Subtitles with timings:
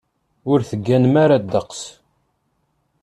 [0.51, 1.81] Ur tegganem ara ddeqs.